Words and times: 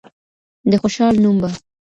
د 0.69 0.71
خوشال 0.81 1.13
نوم 1.23 1.37
به 1.41 1.49